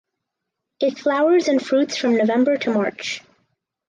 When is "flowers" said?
0.97-1.47